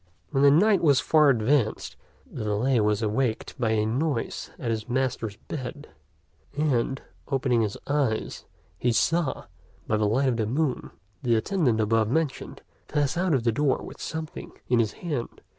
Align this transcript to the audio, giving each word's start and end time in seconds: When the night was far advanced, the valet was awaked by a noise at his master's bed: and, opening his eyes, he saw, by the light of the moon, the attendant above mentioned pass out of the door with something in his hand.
When 0.31 0.41
the 0.41 0.49
night 0.49 0.81
was 0.81 0.99
far 0.99 1.29
advanced, 1.29 1.95
the 2.25 2.43
valet 2.43 2.79
was 2.79 3.03
awaked 3.03 3.53
by 3.59 3.69
a 3.73 3.85
noise 3.85 4.49
at 4.57 4.71
his 4.71 4.89
master's 4.89 5.35
bed: 5.37 5.89
and, 6.57 6.99
opening 7.27 7.61
his 7.61 7.77
eyes, 7.85 8.45
he 8.79 8.91
saw, 8.93 9.45
by 9.85 9.97
the 9.97 10.07
light 10.07 10.29
of 10.29 10.37
the 10.37 10.47
moon, 10.47 10.89
the 11.21 11.35
attendant 11.35 11.79
above 11.79 12.09
mentioned 12.09 12.63
pass 12.87 13.15
out 13.15 13.35
of 13.35 13.43
the 13.43 13.51
door 13.51 13.83
with 13.83 14.01
something 14.01 14.53
in 14.67 14.79
his 14.79 14.93
hand. 14.93 15.39